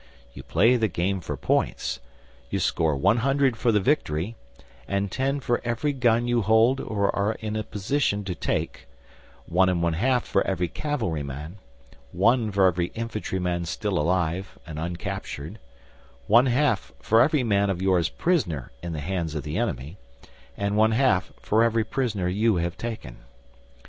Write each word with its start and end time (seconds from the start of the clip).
You 0.33 0.41
play 0.41 0.77
the 0.77 0.87
game 0.87 1.21
for 1.21 1.37
points; 1.37 1.99
you 2.49 2.57
score 2.57 2.95
100 2.95 3.55
for 3.55 3.71
the 3.71 3.79
victory, 3.79 4.35
and 4.87 5.11
10 5.11 5.41
for 5.41 5.61
every 5.63 5.93
gun 5.93 6.27
you 6.27 6.41
hold 6.41 6.79
or 6.79 7.15
are 7.15 7.33
in 7.33 7.55
a 7.55 7.61
position 7.63 8.23
to 8.23 8.33
take, 8.33 8.87
1 9.45 9.67
1/2 9.67 10.23
for 10.23 10.41
every 10.47 10.69
cavalry 10.69 11.21
man, 11.21 11.59
1 12.13 12.49
for 12.49 12.65
every 12.67 12.87
infantry 12.95 13.37
man 13.37 13.63
still 13.65 13.99
alive 13.99 14.57
and 14.65 14.79
uncaptured, 14.79 15.59
1/2 16.27 16.93
for 16.99 17.21
every 17.21 17.43
man 17.43 17.69
of 17.69 17.79
yours 17.79 18.09
prisoner 18.09 18.71
in 18.81 18.93
the 18.93 19.01
hands 19.01 19.35
of 19.35 19.43
the 19.43 19.59
enemy, 19.59 19.99
and 20.57 20.73
1/2 20.75 21.25
for 21.39 21.61
every 21.61 21.83
prisoner 21.83 22.27
you 22.27 22.55
have 22.55 22.75
taken. 22.75 23.17